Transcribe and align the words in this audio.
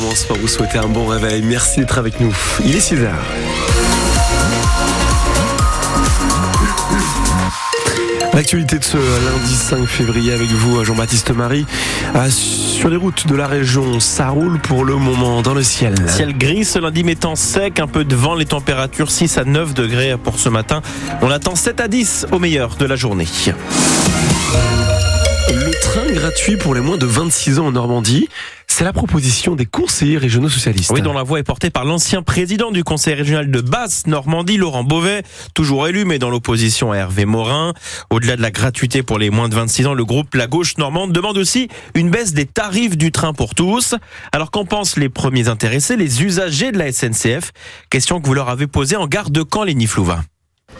commence 0.00 0.24
par 0.26 0.36
vous 0.36 0.46
souhaiter 0.46 0.78
un 0.78 0.86
bon 0.86 1.06
réveil. 1.06 1.42
Merci 1.42 1.80
d'être 1.80 1.98
avec 1.98 2.20
nous. 2.20 2.32
Il 2.64 2.76
est 2.76 2.80
6 2.80 2.94
h 2.94 3.08
L'actualité 8.32 8.78
de 8.78 8.84
ce 8.84 8.96
lundi 8.96 9.54
5 9.54 9.84
février 9.86 10.32
avec 10.32 10.48
vous, 10.50 10.84
Jean-Baptiste 10.84 11.32
Marie. 11.32 11.66
Ah, 12.14 12.30
sur 12.30 12.90
les 12.90 12.96
routes 12.96 13.26
de 13.26 13.34
la 13.34 13.48
région, 13.48 13.98
ça 13.98 14.28
roule 14.28 14.60
pour 14.60 14.84
le 14.84 14.94
moment 14.94 15.42
dans 15.42 15.54
le 15.54 15.64
ciel. 15.64 15.96
Ciel 16.06 16.38
gris 16.38 16.64
ce 16.64 16.78
lundi 16.78 17.02
mettant 17.02 17.34
sec, 17.34 17.80
un 17.80 17.88
peu 17.88 18.04
de 18.04 18.14
vent, 18.14 18.36
les 18.36 18.46
températures 18.46 19.10
6 19.10 19.38
à 19.38 19.44
9 19.44 19.74
degrés 19.74 20.16
pour 20.22 20.38
ce 20.38 20.48
matin. 20.48 20.80
On 21.22 21.30
attend 21.32 21.56
7 21.56 21.80
à 21.80 21.88
10 21.88 22.26
au 22.30 22.38
meilleur 22.38 22.76
de 22.76 22.84
la 22.86 22.94
journée. 22.94 23.26
Le 25.48 25.72
train 25.80 26.12
gratuit 26.12 26.56
pour 26.56 26.76
les 26.76 26.80
moins 26.80 26.98
de 26.98 27.06
26 27.06 27.58
ans 27.58 27.66
en 27.66 27.72
Normandie. 27.72 28.28
C'est 28.78 28.84
la 28.84 28.92
proposition 28.92 29.56
des 29.56 29.66
conseillers 29.66 30.18
régionaux 30.18 30.48
socialistes. 30.48 30.92
Oui, 30.94 31.02
dont 31.02 31.12
la 31.12 31.24
voix 31.24 31.40
est 31.40 31.42
portée 31.42 31.68
par 31.68 31.84
l'ancien 31.84 32.22
président 32.22 32.70
du 32.70 32.84
conseil 32.84 33.14
régional 33.14 33.50
de 33.50 33.60
Basse-Normandie, 33.60 34.56
Laurent 34.56 34.84
Beauvais, 34.84 35.24
toujours 35.52 35.88
élu, 35.88 36.04
mais 36.04 36.20
dans 36.20 36.30
l'opposition 36.30 36.92
à 36.92 36.98
Hervé 36.98 37.24
Morin. 37.24 37.74
Au-delà 38.08 38.36
de 38.36 38.40
la 38.40 38.52
gratuité 38.52 39.02
pour 39.02 39.18
les 39.18 39.30
moins 39.30 39.48
de 39.48 39.56
26 39.56 39.88
ans, 39.88 39.94
le 39.94 40.04
groupe 40.04 40.32
La 40.36 40.46
Gauche 40.46 40.78
Normande 40.78 41.10
demande 41.10 41.38
aussi 41.38 41.66
une 41.96 42.08
baisse 42.08 42.34
des 42.34 42.46
tarifs 42.46 42.96
du 42.96 43.10
train 43.10 43.32
pour 43.32 43.56
tous. 43.56 43.96
Alors 44.30 44.52
qu'en 44.52 44.64
pensent 44.64 44.96
les 44.96 45.08
premiers 45.08 45.48
intéressés, 45.48 45.96
les 45.96 46.22
usagers 46.22 46.70
de 46.70 46.78
la 46.78 46.92
SNCF 46.92 47.50
Question 47.90 48.20
que 48.20 48.28
vous 48.28 48.34
leur 48.34 48.48
avez 48.48 48.68
posée 48.68 48.94
en 48.94 49.08
gare 49.08 49.30
de 49.30 49.42
Caen, 49.42 49.66
Flouva. 49.88 50.20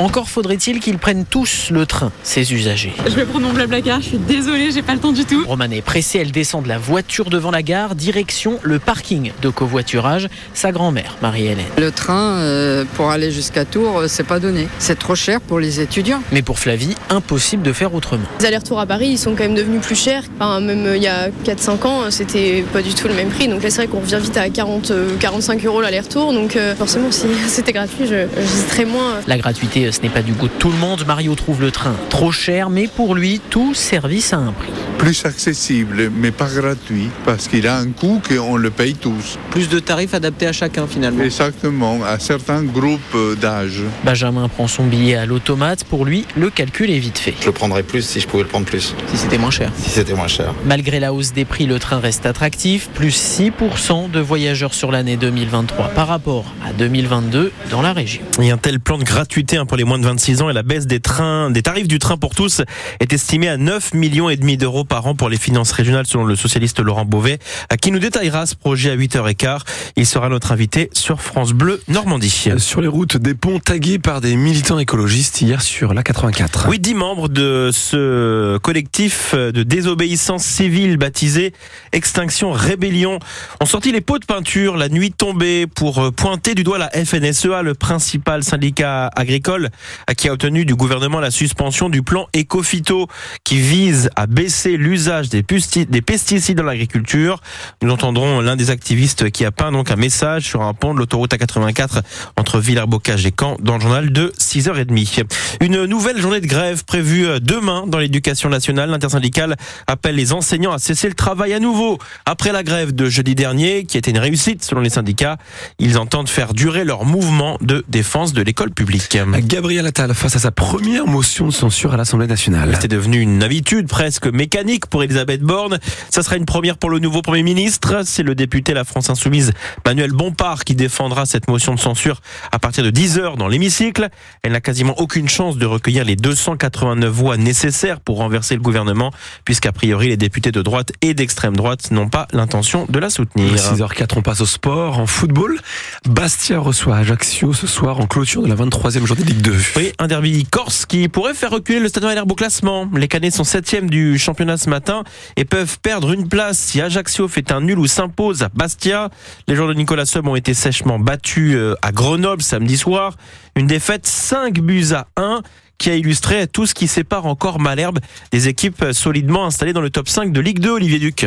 Encore 0.01 0.29
faudrait-il 0.29 0.79
qu'ils 0.79 0.99
prennent 0.99 1.25
tous 1.25 1.71
le 1.73 1.85
train, 1.85 2.13
ces 2.23 2.55
usagers. 2.55 2.93
Je 3.05 3.17
vais 3.17 3.25
prendre 3.25 3.47
mon 3.49 3.53
blablacar, 3.53 4.01
je 4.01 4.11
suis 4.11 4.19
désolée, 4.19 4.71
j'ai 4.71 4.83
pas 4.83 4.95
le 4.95 5.01
temps 5.01 5.11
du 5.11 5.25
tout. 5.25 5.45
Romane 5.45 5.73
est 5.73 5.83
pressée, 5.83 6.21
elle 6.21 6.31
descend 6.31 6.63
de 6.63 6.69
la 6.69 6.79
voiture 6.79 7.31
devant 7.31 7.51
la 7.51 7.65
gare, 7.65 7.97
direction 7.97 8.61
le 8.63 8.79
parking 8.79 9.33
de 9.43 9.49
covoiturage, 9.49 10.29
sa 10.55 10.71
grand-mère, 10.71 11.17
Marie-Hélène. 11.21 11.67
Le 11.79 11.91
train, 11.91 12.37
euh, 12.37 12.85
pour 12.95 13.11
aller 13.11 13.33
jusqu'à 13.33 13.65
Tours, 13.65 13.99
euh, 13.99 14.07
c'est 14.07 14.23
pas 14.23 14.39
donné. 14.39 14.69
C'est 14.79 15.01
trop 15.01 15.17
cher 15.17 15.41
pour 15.41 15.59
les 15.59 15.81
étudiants. 15.81 16.23
Mais 16.31 16.43
pour 16.43 16.61
Flavie, 16.61 16.95
impossible 17.11 17.65
de 17.65 17.73
faire 17.73 17.93
autrement. 17.93 18.29
Les 18.39 18.47
allers-retours 18.47 18.79
à 18.79 18.87
Paris, 18.87 19.09
ils 19.09 19.19
sont 19.19 19.33
quand 19.33 19.45
même 19.45 19.57
devenus 19.57 19.81
plus 19.83 19.97
chers. 19.97 20.23
Enfin, 20.37 20.61
même 20.61 20.87
euh, 20.87 20.97
il 20.97 21.03
y 21.03 21.09
a 21.09 21.31
4-5 21.45 21.87
ans, 21.89 22.11
c'était 22.11 22.65
pas 22.73 22.83
du 22.83 22.95
tout 22.95 23.09
le 23.09 23.15
même 23.15 23.31
prix. 23.31 23.49
Donc 23.49 23.65
là, 23.65 23.71
c'est 23.71 23.79
vrai 23.79 23.89
qu'on 23.89 24.01
revient 24.01 24.21
vite 24.23 24.37
à 24.37 24.49
40, 24.49 24.93
45 25.19 25.65
euros 25.65 25.81
l'aller-retour. 25.81 26.33
Donc 26.33 26.57
forcément, 26.79 27.11
si 27.11 27.27
c'était 27.49 27.73
gratuit, 27.73 28.07
j'hésiterais 28.07 28.85
moins. 28.85 29.17
La 29.27 29.39
gratuité 29.39 29.88
ce 29.93 30.01
n'est 30.01 30.09
pas 30.09 30.23
du 30.23 30.33
goût 30.33 30.49
de 30.49 30.53
tout 30.59 30.71
le 30.71 30.77
monde. 30.77 31.05
Mario 31.07 31.35
trouve 31.35 31.61
le 31.61 31.71
train 31.71 31.95
trop 32.11 32.33
cher, 32.33 32.71
mais 32.71 32.89
pour 32.89 33.15
lui, 33.15 33.41
tout 33.51 33.75
service 33.75 34.33
a 34.33 34.39
un 34.39 34.53
prix. 34.53 34.73
Plus 34.99 35.25
accessible, 35.25 36.11
mais 36.15 36.31
pas 36.31 36.49
gratuit, 36.49 37.09
parce 37.25 37.49
qu'il 37.49 37.67
a 37.67 37.79
un 37.79 37.89
coût 37.89 38.21
qu'on 38.27 38.57
le 38.57 38.71
paye 38.71 38.95
tous. 38.95 39.39
Plus 39.51 39.69
de 39.69 39.79
tarifs 39.79 40.15
adaptés 40.15 40.47
à 40.47 40.53
chacun 40.53 40.87
finalement. 40.87 41.23
Exactement, 41.23 42.01
à 42.05 42.19
certains 42.19 42.63
groupes 42.63 43.17
d'âge. 43.41 43.83
Benjamin 44.05 44.49
prend 44.49 44.69
son 44.69 44.87
billet 44.87 45.15
à 45.15 45.27
l'automate. 45.27 45.85
Pour 45.85 46.05
lui, 46.05 46.27
le 46.37 46.51
calcul 46.51 46.91
est 46.91 46.99
vite 46.99 47.19
fait. 47.19 47.35
Je 47.41 47.47
le 47.47 47.53
prendrais 47.53 47.83
plus 47.83 48.03
si 48.03 48.21
je 48.21 48.27
pouvais 48.27 48.43
le 48.43 48.49
prendre 48.49 48.67
plus. 48.67 48.95
Si 49.09 49.17
c'était 49.17 49.39
moins 49.39 49.51
cher. 49.51 49.71
Si 49.77 49.91
c'était 49.91 50.15
moins 50.15 50.29
cher. 50.29 50.55
Malgré 50.65 51.01
la 51.01 51.13
hausse 51.13 51.33
des 51.33 51.45
prix, 51.45 51.67
le 51.67 51.79
train 51.79 52.01
reste 52.01 52.27
attractif. 52.27 52.89
Plus 52.95 53.41
6% 53.41 54.11
de 54.11 54.21
voyageurs 54.21 54.75
sur 54.75 54.91
l'année 54.91 55.17
2023 55.17 55.89
par 55.89 56.09
rapport 56.09 56.45
à 56.67 56.73
2022 56.73 57.53
dans 57.71 57.83
la 57.83 57.93
région. 57.93 58.23
Et 58.43 58.51
un 58.51 58.59
tel 58.59 58.81
plan 58.81 58.99
de 58.99 59.05
gratuité 59.05 59.59
pour 59.67 59.77
les 59.79 59.85
moins 59.85 59.99
de 59.99 60.05
26 60.05 60.43
ans 60.43 60.51
et 60.51 60.53
la 60.53 60.65
baisse 60.65 60.87
des 60.87 60.99
trains, 60.99 61.51
des 61.51 61.63
tarifs 61.63 61.87
du 61.87 62.01
train 62.01 62.17
pour 62.17 62.35
tous 62.35 62.63
est 62.99 63.13
estimée 63.13 63.49
à 63.49 63.57
9 63.57 63.95
millions 63.95 64.29
et 64.29 64.37
demi 64.37 64.57
d'euros 64.57 64.83
par 64.83 65.07
an 65.07 65.15
pour 65.15 65.29
les 65.29 65.37
finances 65.37 65.71
régionales 65.71 66.07
selon 66.07 66.25
le 66.25 66.35
socialiste 66.35 66.81
Laurent 66.81 67.05
Beauvais, 67.05 67.39
qui 67.81 67.93
nous 67.93 68.01
détaillera 68.01 68.45
ce 68.47 68.57
projet 68.57 68.91
à 68.91 68.97
8h15. 68.97 69.61
Il 69.95 70.05
sera 70.05 70.29
notre 70.29 70.51
invité 70.51 70.91
sur 70.93 71.23
France 71.23 71.53
Bleu 71.53 71.81
Normandie. 71.87 72.51
Sur 72.59 72.81
les 72.81 72.89
routes 72.89 73.17
des 73.17 73.35
ponts 73.35 73.61
tagués 73.61 74.01
par 74.01 74.21
des 74.21 74.35
militants 74.35 74.81
écologistes 74.81 75.41
hier 75.41 75.63
sur 75.63 75.95
la 75.95 76.03
84. 76.03 76.67
Oui, 76.69 76.81
dix 76.81 76.95
membres 76.95 77.29
de 77.29 77.71
ce 77.73 78.59
collectif 78.59 79.37
de 79.37 79.63
désobéissance 79.63 80.43
civile 80.43 80.97
baptisé 80.97 81.53
Extinction 81.93 82.51
Rébellion 82.51 83.21
ont 83.61 83.67
sorti 83.67 83.93
les 83.93 84.01
pots 84.01 84.19
de 84.19 84.25
peinture 84.25 84.77
la 84.77 84.89
nuit 84.89 85.13
tombée 85.13 85.69
pour 85.69 86.13
pointer 86.13 86.57
du 86.57 86.65
doigt 86.65 86.79
la 86.79 86.91
FNSEA, 86.91 87.63
le 87.63 87.75
principal 87.75 88.43
syndicat 88.43 89.07
agricole 89.15 89.68
qui 90.17 90.29
a 90.29 90.33
obtenu 90.33 90.65
du 90.65 90.75
gouvernement 90.75 91.21
la 91.21 91.31
suspension 91.31 91.89
du 91.89 92.03
plan 92.03 92.29
Ecofito 92.35 93.09
qui 93.45 93.59
vise 93.59 94.11
à 94.17 94.27
baisser 94.27 94.77
l'usage 94.77 95.29
des, 95.29 95.43
pesticides 95.43 96.57
dans 96.57 96.65
l'agriculture. 96.65 97.41
Nous 97.83 97.91
entendrons 97.91 98.41
l'un 98.41 98.57
des 98.57 98.71
activistes 98.71 99.31
qui 99.31 99.45
a 99.45 99.51
peint 99.51 99.73
donc 99.73 99.91
un 99.91 99.97
message 99.97 100.45
sur 100.45 100.63
un 100.63 100.75
pont 100.75 100.95
de 100.95 100.99
l'autoroute 100.99 101.33
A84 101.33 102.03
entre 102.37 102.61
Villers-Bocage 102.61 103.27
et 103.27 103.33
Caen 103.39 103.57
dans 103.61 103.75
le 103.75 103.81
journal 103.81 104.13
de 104.13 104.33
6h30. 104.39 105.25
Une 105.61 105.85
nouvelle 105.85 106.21
journée 106.21 106.41
de 106.41 106.47
grève 106.47 106.85
prévue 106.85 107.41
demain 107.41 107.85
dans 107.87 107.99
l'éducation 107.99 108.49
nationale. 108.49 108.91
L'intersyndicale 108.91 109.57
appelle 109.87 110.17
les 110.17 110.33
enseignants 110.33 110.73
à 110.73 110.79
cesser 110.79 111.09
le 111.09 111.15
travail 111.15 111.53
à 111.53 111.61
nouveau 111.61 111.99
après 112.27 112.53
la 112.53 112.63
grève 112.63 112.95
de 112.95 113.09
jeudi 113.09 113.35
dernier 113.35 113.85
qui 113.85 113.99
était 113.99 114.11
une 114.11 114.19
réussite 114.19 114.65
selon 114.65 114.81
les 114.81 114.91
syndicats. 114.91 115.39
Ils 115.79 115.99
entendent 115.99 116.29
faire 116.29 116.55
durer 116.55 116.85
leur 116.85 117.05
mouvement 117.05 117.59
de 117.61 117.85
défense 117.89 118.33
de 118.33 118.43
l'école 118.43 118.71
publique. 118.71 119.19
Gabriel 119.49 119.87
Attal 119.87 120.13
face 120.13 120.37
à 120.37 120.39
sa 120.41 120.51
première 120.51 121.07
motion 121.07 121.47
de 121.47 121.53
censure 121.53 121.95
à 121.95 121.97
l'Assemblée 121.97 122.27
nationale. 122.27 122.73
C'était 122.75 122.95
devenu 122.95 123.19
une 123.19 123.43
habitude 123.43 123.89
presque 123.89 124.27
mécanique 124.27 124.87
pour 124.89 125.03
Elisabeth 125.03 125.41
Borne. 125.41 125.79
Ça 126.11 126.23
sera 126.23 126.37
une 126.37 126.45
première 126.45 126.77
pour 126.77 126.91
le 126.91 126.99
nouveau 126.99 127.23
Premier 127.23 127.43
ministre. 127.43 128.03
C'est 128.05 128.23
le 128.23 128.35
député 128.35 128.75
La 128.75 128.85
France 128.85 129.09
Insoumise 129.09 129.53
Manuel 129.87 130.13
Bompard 130.13 130.65
qui 130.65 130.75
défendra 130.75 131.25
cette 131.25 131.49
motion 131.49 131.75
de 131.75 131.81
censure 131.81 132.21
à 132.53 132.59
partir 132.59 132.85
de 132.85 132.91
10h 132.91 133.39
dans 133.39 133.49
l'hémicycle. 133.49 134.11
Elle 134.43 134.53
n'a 134.53 134.61
quasiment 134.61 134.93
aucune 135.01 135.31
chance 135.31 135.57
de 135.57 135.65
recueillir 135.65 136.05
les 136.05 136.17
289 136.17 137.11
voix 137.11 137.39
nécessaires 137.39 138.01
pour 138.01 138.19
renverser 138.19 138.55
le 138.55 138.61
gouvernement 138.61 139.13
puisqu'a 139.47 139.73
priori 139.73 140.09
les 140.09 140.19
députés 140.19 140.53
de 140.53 140.61
droite 140.61 140.93
et 141.01 141.15
d'extrême 141.15 141.57
droite 141.57 141.91
n'ont 141.91 142.11
pas 142.11 142.29
l'intention 142.35 142.85
de 142.91 142.99
la 142.99 143.09
soutenir. 143.09 143.55
6h04, 143.55 144.11
on 144.17 144.23
passe 144.23 144.43
au 144.43 144.47
sport. 144.47 144.99
En 144.99 145.07
football, 145.07 145.59
Bastia 146.07 146.59
reçoit 146.59 146.99
Ajaccio 146.99 147.55
ce 147.55 147.67
soir 147.67 147.99
en 147.99 148.07
clôture 148.07 148.43
de 148.43 148.49
la 148.49 148.55
23e 148.55 149.07
journée 149.07 149.38
Ligue 149.39 149.45
2. 149.45 149.57
Oui, 149.77 149.93
un 150.01 150.09
derby 150.09 150.45
corse 150.51 150.85
qui 150.85 151.09
pourrait 151.09 151.35
faire 151.35 151.51
reculer 151.51 151.79
le 151.79 151.89
Stade 151.89 152.03
Malherbe 152.03 152.33
au 152.33 152.35
classement. 152.35 152.91
Les 152.97 153.07
Canets 153.07 153.31
sont 153.31 153.45
septièmes 153.45 153.89
du 153.89 154.19
championnat 154.19 154.57
ce 154.57 154.69
matin 154.69 155.05
et 155.37 155.45
peuvent 155.45 155.79
perdre 155.81 156.13
une 156.13 156.29
place 156.29 156.59
si 156.59 156.81
Ajaccio 156.81 157.29
fait 157.29 157.53
un 157.53 157.61
nul 157.61 157.79
ou 157.79 157.87
s'impose 157.87 158.43
à 158.43 158.49
Bastia. 158.49 159.11
Les 159.47 159.55
joueurs 159.55 159.69
de 159.69 159.75
Nicolas 159.75 160.07
Sub 160.07 160.27
ont 160.27 160.35
été 160.35 160.55
sèchement 160.55 160.99
battus 160.99 161.55
euh, 161.55 161.77
à 161.83 161.93
Grenoble 161.93 162.43
samedi 162.43 162.77
soir. 162.77 163.15
Une 163.55 163.69
défaite 163.69 164.07
5 164.07 164.59
buts 164.61 164.93
à 164.93 165.07
1 165.17 165.43
qui 165.79 165.91
a 165.91 165.95
illustré 165.95 166.49
tout 166.49 166.67
ce 166.67 166.75
qui 166.75 166.89
sépare 166.89 167.27
encore 167.27 167.61
Malherbe 167.61 168.01
des 168.33 168.49
équipes 168.49 168.87
solidement 168.91 169.47
installées 169.47 169.73
dans 169.73 169.81
le 169.81 169.91
top 169.91 170.09
5 170.09 170.33
de 170.33 170.41
Ligue 170.41 170.59
2, 170.59 170.71
Olivier 170.71 170.99
Duc. 170.99 171.27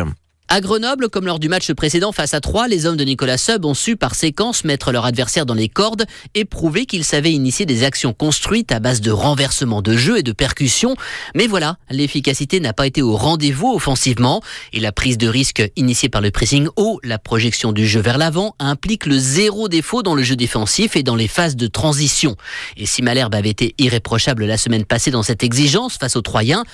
À 0.54 0.60
Grenoble, 0.60 1.08
comme 1.08 1.28
lors 1.28 1.40
du 1.40 1.48
match 1.48 1.72
précédent 1.72 2.12
face 2.12 2.34
à 2.34 2.42
Troyes, 2.42 2.68
les 2.68 2.86
hommes 2.86 2.98
de 2.98 3.06
Nicolas 3.06 3.38
Sub 3.38 3.64
ont 3.64 3.74
su 3.74 3.96
par 3.96 4.16
séquence 4.16 4.66
mettre 4.66 4.92
leur 4.92 5.06
adversaire 5.06 5.46
dans 5.46 5.54
les 5.54 5.70
cordes 5.70 6.04
et 6.36 6.44
prouver 6.44 6.86
qu'ils 6.86 7.06
savaient 7.06 7.32
initier 7.32 7.66
des 7.66 7.86
actions 7.86 8.12
construites 8.12 8.74
à 8.74 8.82
base 8.82 9.00
de 9.00 9.12
renversement 9.12 9.82
de 9.82 9.96
jeu 9.96 10.18
et 10.18 10.24
de 10.24 10.34
percussion. 10.34 10.98
Mais 11.36 11.48
voilà, 11.48 11.78
l'efficacité 11.90 12.60
n'a 12.60 12.74
pas 12.74 12.86
été 12.86 13.02
au 13.02 13.16
rendez-vous 13.16 13.72
offensivement 13.72 14.42
et 14.74 14.82
la 14.82 14.92
prise 14.92 15.18
de 15.18 15.30
risque 15.30 15.64
initiée 15.78 16.10
par 16.10 16.20
le 16.20 16.32
pressing 16.32 16.68
haut, 16.76 17.00
la 17.02 17.18
projection 17.18 17.72
du 17.72 17.88
jeu 17.88 18.02
vers 18.02 18.18
l'avant, 18.18 18.54
implique 18.60 19.06
le 19.06 19.18
zéro 19.18 19.70
défaut 19.70 20.04
dans 20.04 20.16
le 20.16 20.24
jeu 20.24 20.36
défensif 20.36 20.98
et 20.98 21.04
dans 21.04 21.16
les 21.16 21.30
phases 21.30 21.56
de 21.56 21.68
transition. 21.68 22.36
Et 22.76 22.86
si 22.86 23.02
Malherbe 23.02 23.36
avait 23.36 23.52
été 23.52 23.74
irréprochable 23.78 24.44
la 24.44 24.58
semaine 24.58 24.84
passée 24.84 25.12
dans 25.12 25.24
cette 25.24 25.46
exigence 25.46 25.98
face 25.98 26.18
aux 26.18 26.22
Troyens, 26.22 26.66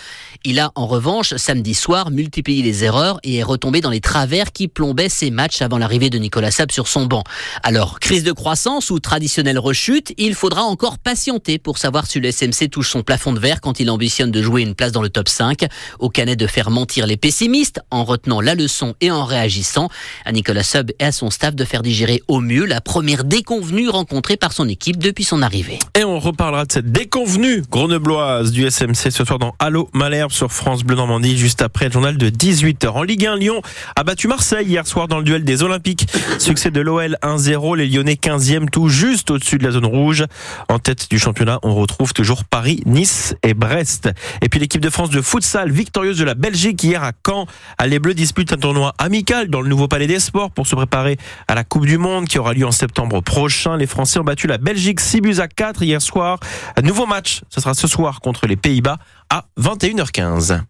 il 0.45 0.59
a 0.59 0.71
en 0.73 0.87
revanche 0.87 1.35
samedi 1.35 1.75
soir 1.75 2.09
multiplié 2.09 2.63
les 2.63 2.83
erreurs 2.83 3.19
et 3.21 3.35
est 3.35 3.43
retombé 3.43 3.66
dans 3.67 3.89
les 3.89 3.99
travers 3.99 4.51
qui 4.53 4.67
plombaient 4.67 5.09
ses 5.09 5.29
matchs 5.29 5.61
avant 5.61 5.77
l'arrivée 5.77 6.09
de 6.09 6.17
Nicolas 6.17 6.51
Sab 6.51 6.71
sur 6.71 6.87
son 6.87 7.05
banc. 7.05 7.23
Alors, 7.63 7.99
crise 7.99 8.23
de 8.23 8.31
croissance 8.31 8.89
ou 8.89 8.99
traditionnelle 8.99 9.59
rechute, 9.59 10.13
il 10.17 10.35
faudra 10.35 10.63
encore 10.63 10.97
patienter 10.97 11.59
pour 11.59 11.77
savoir 11.77 12.07
si 12.07 12.19
le 12.19 12.31
SMC 12.31 12.69
touche 12.71 12.89
son 12.89 13.03
plafond 13.03 13.33
de 13.33 13.39
verre 13.39 13.59
quand 13.61 13.79
il 13.79 13.89
ambitionne 13.89 14.31
de 14.31 14.41
jouer 14.41 14.61
une 14.61 14.73
place 14.73 14.93
dans 14.93 15.01
le 15.01 15.09
top 15.09 15.27
5. 15.27 15.65
Au 15.99 16.09
canet 16.09 16.39
de 16.39 16.47
faire 16.47 16.69
mentir 16.69 17.05
les 17.07 17.17
pessimistes 17.17 17.81
en 17.91 18.05
retenant 18.05 18.39
la 18.39 18.55
leçon 18.55 18.95
et 19.01 19.11
en 19.11 19.25
réagissant. 19.25 19.89
À 20.25 20.31
Nicolas 20.31 20.63
Sub 20.63 20.91
et 20.99 21.03
à 21.03 21.11
son 21.11 21.29
staff 21.29 21.55
de 21.55 21.65
faire 21.65 21.81
digérer 21.81 22.23
au 22.27 22.39
mieux 22.39 22.65
la 22.65 22.79
première 22.79 23.25
déconvenue 23.25 23.89
rencontrée 23.89 24.37
par 24.37 24.53
son 24.53 24.67
équipe 24.69 24.97
depuis 24.97 25.25
son 25.25 25.41
arrivée. 25.41 25.79
Et 25.99 26.03
on 26.03 26.19
reparlera 26.19 26.65
de 26.65 26.71
cette 26.71 26.91
déconvenue 26.91 27.63
grenobloise 27.69 28.51
du 28.51 28.69
SMC 28.69 29.11
ce 29.11 29.25
soir 29.25 29.39
dans 29.39 29.55
Allo 29.59 29.89
Malherbe 29.93 30.31
sur 30.31 30.51
France 30.51 30.83
Bleu 30.83 30.95
Normandie 30.95 31.37
juste 31.37 31.61
après 31.61 31.87
le 31.87 31.91
journal 31.91 32.17
de 32.17 32.29
18h. 32.29 32.87
En 32.87 33.03
Ligue 33.03 33.25
1, 33.25 33.35
Lyon 33.35 33.56
A 33.95 34.03
battu 34.03 34.27
Marseille 34.27 34.67
hier 34.67 34.85
soir 34.87 35.07
dans 35.07 35.17
le 35.17 35.23
duel 35.23 35.43
des 35.43 35.63
Olympiques. 35.63 36.07
Succès 36.39 36.71
de 36.71 36.81
l'OL 36.81 37.17
1-0, 37.21 37.77
les 37.77 37.87
Lyonnais 37.87 38.13
15e 38.13 38.69
tout 38.69 38.89
juste 38.89 39.31
au-dessus 39.31 39.57
de 39.57 39.63
la 39.63 39.71
zone 39.71 39.85
rouge. 39.85 40.25
En 40.69 40.79
tête 40.79 41.09
du 41.09 41.19
championnat, 41.19 41.59
on 41.63 41.75
retrouve 41.75 42.13
toujours 42.13 42.43
Paris, 42.43 42.81
Nice 42.85 43.35
et 43.43 43.53
Brest. 43.53 44.09
Et 44.41 44.49
puis 44.49 44.59
l'équipe 44.59 44.81
de 44.81 44.89
France 44.89 45.09
de 45.09 45.21
futsal 45.21 45.71
victorieuse 45.71 46.17
de 46.17 46.23
la 46.23 46.33
Belgique 46.33 46.83
hier 46.83 47.03
à 47.03 47.11
Caen. 47.25 47.45
Les 47.85 47.99
Bleus 47.99 48.13
disputent 48.13 48.53
un 48.53 48.57
tournoi 48.57 48.93
amical 48.97 49.47
dans 49.49 49.61
le 49.61 49.69
nouveau 49.69 49.87
Palais 49.87 50.07
des 50.07 50.19
Sports 50.19 50.51
pour 50.51 50.67
se 50.67 50.75
préparer 50.75 51.17
à 51.47 51.55
la 51.55 51.63
Coupe 51.63 51.85
du 51.85 51.97
Monde 51.97 52.27
qui 52.27 52.39
aura 52.39 52.53
lieu 52.53 52.65
en 52.65 52.71
septembre 52.71 53.21
prochain. 53.21 53.77
Les 53.77 53.87
Français 53.87 54.19
ont 54.19 54.23
battu 54.23 54.47
la 54.47 54.57
Belgique 54.57 54.99
6 54.99 55.21
buts 55.21 55.39
à 55.39 55.47
4 55.47 55.83
hier 55.83 56.01
soir. 56.01 56.39
Un 56.75 56.81
nouveau 56.81 57.05
match, 57.05 57.41
ce 57.49 57.61
sera 57.61 57.73
ce 57.73 57.87
soir 57.87 58.21
contre 58.21 58.47
les 58.47 58.55
Pays-Bas 58.55 58.97
à 59.29 59.45
21h15. 59.59 60.67